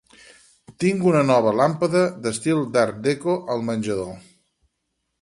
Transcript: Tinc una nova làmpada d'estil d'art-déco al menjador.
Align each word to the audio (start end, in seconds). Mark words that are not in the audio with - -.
Tinc 0.83 1.05
una 1.09 1.21
nova 1.33 1.53
làmpada 1.59 2.03
d'estil 2.25 2.65
d'art-déco 2.79 3.39
al 3.57 3.65
menjador. 3.71 4.13